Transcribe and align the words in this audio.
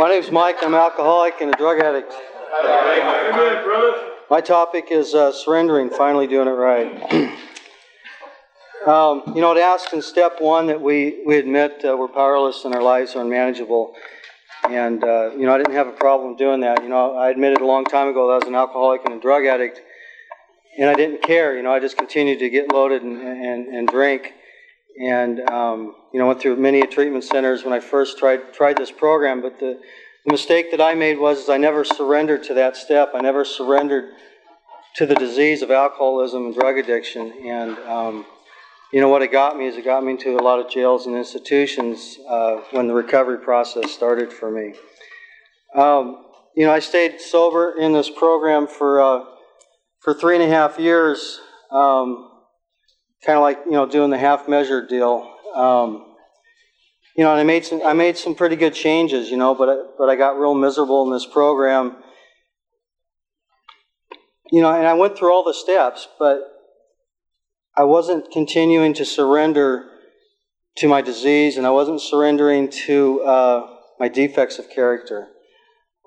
My 0.00 0.08
name's 0.08 0.30
Mike. 0.30 0.56
I'm 0.62 0.72
an 0.72 0.80
alcoholic 0.80 1.42
and 1.42 1.52
a 1.52 1.56
drug 1.58 1.78
addict. 1.78 2.14
My 4.30 4.40
topic 4.40 4.86
is 4.90 5.12
uh, 5.12 5.30
surrendering, 5.30 5.90
finally 5.90 6.26
doing 6.26 6.48
it 6.48 6.52
right. 6.52 6.88
um, 8.86 9.22
you 9.34 9.42
know, 9.42 9.54
it 9.54 9.60
asks 9.60 9.92
in 9.92 10.00
step 10.00 10.36
one 10.38 10.68
that 10.68 10.80
we, 10.80 11.22
we 11.26 11.36
admit 11.36 11.84
uh, 11.84 11.94
we're 11.98 12.08
powerless 12.08 12.64
and 12.64 12.74
our 12.74 12.82
lives 12.82 13.14
are 13.14 13.20
unmanageable. 13.20 13.94
And, 14.70 15.04
uh, 15.04 15.32
you 15.36 15.44
know, 15.44 15.52
I 15.52 15.58
didn't 15.58 15.74
have 15.74 15.88
a 15.88 15.92
problem 15.92 16.34
doing 16.34 16.60
that. 16.60 16.82
You 16.82 16.88
know, 16.88 17.18
I 17.18 17.28
admitted 17.28 17.60
a 17.60 17.66
long 17.66 17.84
time 17.84 18.08
ago 18.08 18.28
that 18.28 18.32
I 18.32 18.36
was 18.36 18.48
an 18.48 18.54
alcoholic 18.54 19.02
and 19.04 19.12
a 19.12 19.20
drug 19.20 19.44
addict. 19.44 19.82
And 20.78 20.88
I 20.88 20.94
didn't 20.94 21.20
care. 21.20 21.54
You 21.54 21.62
know, 21.62 21.74
I 21.74 21.78
just 21.78 21.98
continued 21.98 22.38
to 22.38 22.48
get 22.48 22.72
loaded 22.72 23.02
and, 23.02 23.20
and, 23.20 23.66
and 23.66 23.86
drink. 23.86 24.32
And, 24.98 25.40
um, 25.48 25.94
you 26.12 26.18
know, 26.18 26.26
went 26.26 26.40
through 26.40 26.56
many 26.56 26.82
treatment 26.86 27.24
centers 27.24 27.64
when 27.64 27.72
I 27.72 27.80
first 27.80 28.18
tried, 28.18 28.52
tried 28.52 28.76
this 28.76 28.90
program. 28.90 29.40
But 29.40 29.58
the, 29.58 29.80
the 30.26 30.32
mistake 30.32 30.70
that 30.70 30.80
I 30.80 30.94
made 30.94 31.18
was 31.18 31.48
I 31.48 31.56
never 31.56 31.84
surrendered 31.84 32.42
to 32.44 32.54
that 32.54 32.76
step. 32.76 33.12
I 33.14 33.20
never 33.20 33.44
surrendered 33.44 34.10
to 34.96 35.06
the 35.06 35.14
disease 35.14 35.62
of 35.62 35.70
alcoholism 35.70 36.46
and 36.46 36.54
drug 36.54 36.76
addiction. 36.76 37.32
And, 37.46 37.78
um, 37.80 38.26
you 38.92 39.00
know, 39.00 39.08
what 39.08 39.22
it 39.22 39.30
got 39.30 39.56
me 39.56 39.66
is 39.66 39.76
it 39.76 39.84
got 39.84 40.04
me 40.04 40.12
into 40.12 40.36
a 40.36 40.42
lot 40.42 40.58
of 40.58 40.68
jails 40.68 41.06
and 41.06 41.16
institutions 41.16 42.18
uh, 42.28 42.56
when 42.72 42.88
the 42.88 42.94
recovery 42.94 43.38
process 43.38 43.90
started 43.92 44.32
for 44.32 44.50
me. 44.50 44.74
Um, 45.76 46.24
you 46.56 46.66
know, 46.66 46.72
I 46.72 46.80
stayed 46.80 47.20
sober 47.20 47.76
in 47.78 47.92
this 47.92 48.10
program 48.10 48.66
for, 48.66 49.00
uh, 49.00 49.24
for 50.00 50.12
three 50.12 50.34
and 50.34 50.42
a 50.42 50.48
half 50.48 50.78
years, 50.78 51.40
um, 51.70 52.28
kind 53.24 53.36
of 53.36 53.42
like, 53.42 53.58
you 53.66 53.72
know, 53.72 53.86
doing 53.86 54.10
the 54.10 54.18
half 54.18 54.48
measure 54.48 54.86
deal. 54.86 55.34
Um, 55.54 56.06
you 57.16 57.24
know, 57.24 57.32
and 57.32 57.40
I 57.40 57.44
made 57.44 57.64
some, 57.64 57.82
I 57.82 57.92
made 57.92 58.16
some 58.16 58.34
pretty 58.34 58.56
good 58.56 58.74
changes, 58.74 59.30
you 59.30 59.36
know, 59.36 59.54
but 59.54 59.68
I, 59.68 59.76
but 59.98 60.08
I 60.08 60.16
got 60.16 60.38
real 60.38 60.54
miserable 60.54 61.04
in 61.04 61.12
this 61.12 61.26
program. 61.26 61.96
You 64.50 64.62
know, 64.62 64.72
and 64.72 64.86
I 64.86 64.94
went 64.94 65.16
through 65.16 65.32
all 65.32 65.44
the 65.44 65.54
steps, 65.54 66.08
but 66.18 66.40
I 67.76 67.84
wasn't 67.84 68.30
continuing 68.32 68.94
to 68.94 69.04
surrender 69.04 69.86
to 70.76 70.88
my 70.88 71.02
disease, 71.02 71.56
and 71.56 71.66
I 71.66 71.70
wasn't 71.70 72.00
surrendering 72.00 72.70
to 72.86 73.22
uh, 73.22 73.76
my 73.98 74.08
defects 74.08 74.58
of 74.58 74.70
character. 74.70 75.28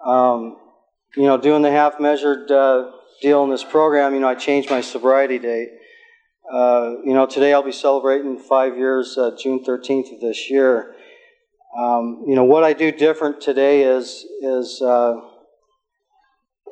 Um, 0.06 0.58
you 1.16 1.24
know, 1.24 1.38
doing 1.38 1.62
the 1.62 1.72
half 1.72 2.00
measured 2.00 2.50
uh, 2.50 2.92
deal 3.22 3.44
in 3.44 3.50
this 3.50 3.64
program, 3.64 4.14
you 4.14 4.20
know, 4.20 4.28
I 4.28 4.36
changed 4.36 4.70
my 4.70 4.82
sobriety 4.82 5.38
date. 5.38 5.70
Uh, 6.52 6.96
you 7.06 7.14
know, 7.14 7.26
today 7.26 7.54
I'll 7.54 7.64
be 7.64 7.72
celebrating 7.72 8.38
five 8.38 8.78
years, 8.78 9.18
uh, 9.18 9.32
June 9.38 9.64
13th 9.64 10.14
of 10.14 10.20
this 10.20 10.50
year. 10.50 10.94
Um, 11.78 12.26
you 12.28 12.36
know, 12.36 12.44
what 12.44 12.64
I 12.64 12.74
do 12.74 12.92
different 12.92 13.42
today 13.42 13.84
is 13.84 14.26
is 14.42 14.82
uh, 14.82 15.22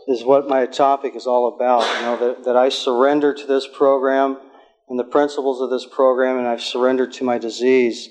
is 0.07 0.23
what 0.23 0.47
my 0.47 0.65
topic 0.65 1.15
is 1.15 1.25
all 1.25 1.55
about. 1.55 1.81
You 1.97 2.05
know, 2.05 2.17
that, 2.17 2.43
that 2.45 2.57
I 2.57 2.69
surrender 2.69 3.33
to 3.33 3.47
this 3.47 3.65
program 3.65 4.37
and 4.89 4.99
the 4.99 5.05
principles 5.05 5.61
of 5.61 5.69
this 5.69 5.85
program, 5.85 6.37
and 6.37 6.47
I've 6.47 6.61
surrendered 6.61 7.13
to 7.13 7.23
my 7.23 7.37
disease. 7.37 8.09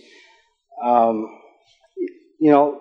Um, 0.82 1.28
you 2.40 2.50
know, 2.50 2.80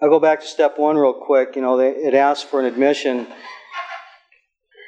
I'll 0.00 0.08
go 0.08 0.20
back 0.20 0.40
to 0.40 0.46
step 0.46 0.78
one 0.78 0.96
real 0.96 1.12
quick. 1.12 1.56
You 1.56 1.62
know, 1.62 1.76
they, 1.76 1.90
it 1.90 2.14
asks 2.14 2.48
for 2.48 2.60
an 2.60 2.66
admission, 2.66 3.26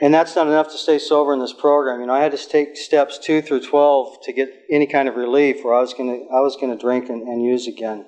and 0.02 0.12
that's 0.12 0.34
not 0.34 0.48
enough 0.48 0.66
to 0.72 0.76
stay 0.76 0.98
sober 0.98 1.32
in 1.32 1.38
this 1.38 1.52
program. 1.52 2.00
You 2.00 2.06
know, 2.06 2.12
I 2.12 2.20
had 2.20 2.32
to 2.32 2.48
take 2.48 2.76
steps 2.76 3.18
two 3.18 3.40
through 3.40 3.60
twelve 3.60 4.16
to 4.24 4.32
get 4.32 4.48
any 4.68 4.88
kind 4.88 5.08
of 5.08 5.14
relief, 5.14 5.64
where 5.64 5.74
I 5.74 5.80
was 5.80 5.94
going 5.94 6.10
to 6.10 6.26
I 6.34 6.40
was 6.40 6.56
to 6.56 6.76
drink 6.76 7.08
and, 7.08 7.22
and 7.22 7.40
use 7.40 7.68
again. 7.68 8.04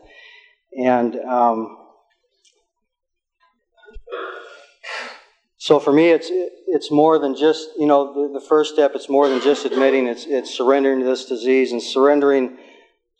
And 0.76 1.14
um, 1.20 1.78
so 5.56 5.78
for 5.78 5.92
me, 5.92 6.10
it's 6.10 6.26
it's 6.66 6.90
more 6.90 7.20
than 7.20 7.36
just 7.36 7.68
you 7.78 7.86
know 7.86 8.12
the, 8.12 8.40
the 8.40 8.44
first 8.44 8.74
step. 8.74 8.92
It's 8.96 9.08
more 9.08 9.28
than 9.28 9.40
just 9.40 9.64
admitting. 9.64 10.08
It's 10.08 10.26
it's 10.26 10.52
surrendering 10.52 10.98
to 10.98 11.06
this 11.06 11.26
disease 11.26 11.70
and 11.70 11.80
surrendering 11.80 12.58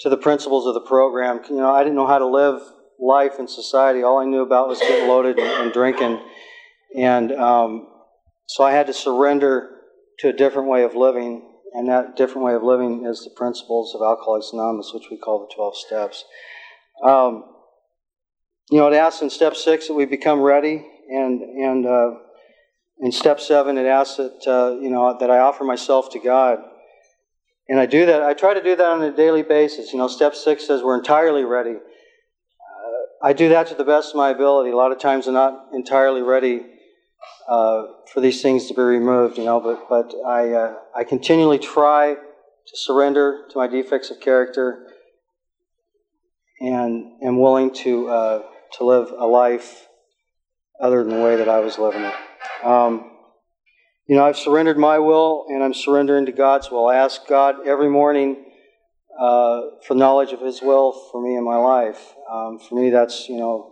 to 0.01 0.09
the 0.09 0.17
principles 0.17 0.67
of 0.67 0.75
the 0.75 0.81
program. 0.81 1.41
You 1.49 1.59
know, 1.59 1.73
I 1.73 1.85
didn't 1.85 1.95
know 1.95 2.09
how 2.09 2.19
to 2.19 2.27
live 2.27 2.61
life 2.99 3.35
in 3.39 3.47
society. 3.47 4.03
All 4.03 4.19
I 4.19 4.25
knew 4.25 4.43
about 4.43 4.67
was 4.67 4.81
getting 4.81 5.07
loaded 5.07 5.39
and, 5.39 5.63
and 5.63 5.73
drinking, 5.73 6.21
and 6.99 7.31
um, 7.31 7.87
so 8.47 8.65
I 8.65 8.73
had 8.73 8.87
to 8.87 8.93
surrender 8.93 9.71
to 10.21 10.29
a 10.29 10.33
different 10.33 10.69
way 10.69 10.83
of 10.85 10.95
living. 10.95 11.51
And 11.73 11.89
that 11.89 12.17
different 12.17 12.45
way 12.47 12.55
of 12.55 12.63
living 12.63 13.05
is 13.05 13.25
the 13.25 13.31
principles 13.37 13.95
of 13.95 14.03
Alcoholics 14.03 14.51
Anonymous, 14.53 14.93
which 14.95 15.05
we 15.11 15.17
call 15.17 15.41
the 15.41 15.55
12 15.55 15.77
steps. 15.77 16.25
Um, 17.03 17.45
you 18.71 18.79
know, 18.79 18.87
it 18.89 18.95
asks 18.95 19.23
in 19.23 19.29
step 19.29 19.57
six 19.57 19.89
that 19.89 19.95
we 19.95 20.07
become 20.07 20.41
ready, 20.41 20.87
and 21.11 21.43
and 21.43 21.87
uh, 21.87 22.11
in 23.01 23.13
step 23.13 23.41
seven 23.41 23.77
it 23.77 23.87
asks 23.87 24.17
that 24.17 24.41
uh, 24.47 24.81
you 24.81 24.89
know 24.89 25.17
that 25.19 25.31
I 25.31 25.39
offer 25.39 25.65
myself 25.65 26.11
to 26.13 26.19
God, 26.19 26.61
and 27.69 27.79
I 27.79 27.87
do 27.87 28.07
that. 28.07 28.23
I 28.23 28.33
try 28.33 28.55
to 28.55 28.63
do 28.63 28.75
that 28.75 28.87
on 28.87 29.03
a 29.03 29.15
daily 29.15 29.43
basis. 29.43 29.93
You 29.93 29.99
know, 29.99 30.09
step 30.09 30.35
six 30.35 30.67
says 30.67 30.83
we're 30.83 30.97
entirely 30.97 31.45
ready. 31.45 31.75
Uh, 31.75 33.27
I 33.27 33.33
do 33.35 33.51
that 33.51 33.67
to 33.67 33.75
the 33.75 33.85
best 33.85 34.11
of 34.11 34.17
my 34.17 34.31
ability. 34.31 34.71
A 34.71 34.77
lot 34.77 34.93
of 34.93 34.99
times 34.99 35.27
I'm 35.27 35.35
not 35.35 35.67
entirely 35.75 36.23
ready 36.23 36.63
uh, 37.49 37.85
for 38.13 38.21
these 38.21 38.43
things 38.43 38.67
to 38.69 38.75
be 38.75 38.83
removed. 38.83 39.39
You 39.39 39.45
know, 39.45 39.61
but 39.61 39.89
but 39.89 40.15
I 40.27 40.53
uh, 40.53 40.75
I 40.95 41.05
continually 41.05 41.59
try 41.59 42.15
to 42.15 42.77
surrender 42.77 43.45
to 43.51 43.59
my 43.59 43.67
defects 43.67 44.11
of 44.11 44.21
character 44.21 44.87
and 46.61 47.13
am 47.23 47.39
willing 47.39 47.73
to 47.75 48.09
uh, 48.09 48.43
to 48.79 48.85
live 48.85 49.13
a 49.17 49.27
life 49.27 49.87
other 50.81 51.05
than 51.05 51.17
the 51.17 51.23
way 51.23 51.37
that 51.37 51.49
I 51.49 51.61
was 51.61 51.79
living 51.79 52.03
it. 52.03 52.15
Um, 52.65 53.11
you 54.07 54.17
know, 54.17 54.25
I've 54.25 54.37
surrendered 54.37 54.77
my 54.77 54.99
will 54.99 55.47
and 55.49 55.63
I'm 55.63 55.75
surrendering 55.75 56.27
to 56.27 56.33
God's 56.33 56.71
will. 56.71 56.89
I 56.89 56.97
ask 56.97 57.27
God 57.27 57.67
every 57.67 57.89
morning 57.89 58.45
uh, 59.19 59.63
for 59.87 59.95
knowledge 59.95 60.33
of 60.33 60.41
His 60.41 60.61
will 60.61 60.93
for 60.93 61.23
me 61.23 61.37
in 61.37 61.45
my 61.45 61.57
life. 61.57 62.15
Um, 62.31 62.59
for 62.59 62.75
me, 62.75 62.91
that's 62.91 63.29
you 63.29 63.37
know. 63.37 63.71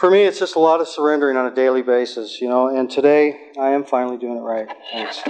For 0.00 0.10
me, 0.10 0.22
it's 0.22 0.38
just 0.38 0.56
a 0.56 0.58
lot 0.58 0.80
of 0.80 0.88
surrendering 0.88 1.36
on 1.36 1.44
a 1.44 1.54
daily 1.54 1.82
basis, 1.82 2.40
you 2.40 2.48
know, 2.48 2.74
and 2.74 2.90
today 2.90 3.50
I 3.60 3.72
am 3.72 3.84
finally 3.84 4.16
doing 4.16 4.38
it 4.38 4.40
right. 4.40 4.66
Thanks. 4.92 5.20